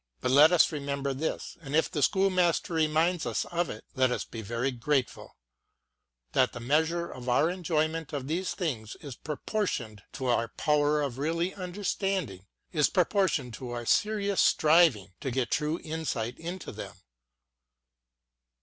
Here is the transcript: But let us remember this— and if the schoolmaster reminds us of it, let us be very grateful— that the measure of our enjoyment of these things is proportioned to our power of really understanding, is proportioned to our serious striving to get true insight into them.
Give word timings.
But 0.19 0.31
let 0.31 0.51
us 0.51 0.71
remember 0.71 1.13
this— 1.13 1.55
and 1.61 1.75
if 1.75 1.87
the 1.91 2.01
schoolmaster 2.01 2.73
reminds 2.73 3.27
us 3.27 3.45
of 3.45 3.69
it, 3.69 3.85
let 3.93 4.09
us 4.11 4.25
be 4.25 4.41
very 4.41 4.71
grateful— 4.71 5.37
that 6.33 6.53
the 6.53 6.59
measure 6.59 7.07
of 7.11 7.29
our 7.29 7.51
enjoyment 7.51 8.11
of 8.11 8.25
these 8.25 8.55
things 8.55 8.95
is 9.01 9.15
proportioned 9.15 10.01
to 10.13 10.25
our 10.25 10.47
power 10.47 11.03
of 11.03 11.19
really 11.19 11.53
understanding, 11.53 12.47
is 12.71 12.89
proportioned 12.89 13.53
to 13.53 13.69
our 13.69 13.85
serious 13.85 14.41
striving 14.43 15.13
to 15.21 15.29
get 15.29 15.51
true 15.51 15.79
insight 15.83 16.35
into 16.39 16.71
them. 16.71 16.95